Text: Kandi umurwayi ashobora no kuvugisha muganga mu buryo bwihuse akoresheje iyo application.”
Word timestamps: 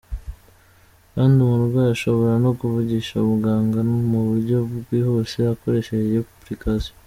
Kandi 1.13 1.37
umurwayi 1.39 1.91
ashobora 1.95 2.33
no 2.43 2.51
kuvugisha 2.59 3.15
muganga 3.29 3.79
mu 4.11 4.19
buryo 4.27 4.57
bwihuse 4.81 5.37
akoresheje 5.53 6.07
iyo 6.11 6.21
application.” 6.35 6.93